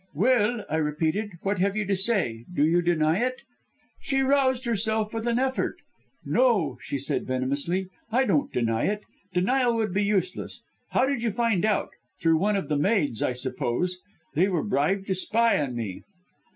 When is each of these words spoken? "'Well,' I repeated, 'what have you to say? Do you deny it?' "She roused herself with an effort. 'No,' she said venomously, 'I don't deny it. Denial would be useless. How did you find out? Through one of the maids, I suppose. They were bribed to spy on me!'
"'Well,' 0.15 0.65
I 0.67 0.77
repeated, 0.77 1.33
'what 1.43 1.59
have 1.59 1.77
you 1.77 1.85
to 1.85 1.95
say? 1.95 2.45
Do 2.51 2.65
you 2.65 2.81
deny 2.81 3.19
it?' 3.19 3.43
"She 3.99 4.21
roused 4.23 4.65
herself 4.65 5.13
with 5.13 5.27
an 5.27 5.37
effort. 5.37 5.75
'No,' 6.25 6.79
she 6.81 6.97
said 6.97 7.27
venomously, 7.27 7.87
'I 8.11 8.23
don't 8.25 8.51
deny 8.51 8.85
it. 8.85 9.03
Denial 9.31 9.75
would 9.75 9.93
be 9.93 10.03
useless. 10.03 10.63
How 10.89 11.05
did 11.05 11.21
you 11.21 11.29
find 11.29 11.65
out? 11.65 11.89
Through 12.19 12.37
one 12.37 12.55
of 12.55 12.67
the 12.67 12.79
maids, 12.79 13.21
I 13.21 13.33
suppose. 13.33 13.99
They 14.33 14.47
were 14.47 14.63
bribed 14.63 15.05
to 15.05 15.13
spy 15.13 15.61
on 15.61 15.75
me!' 15.75 16.01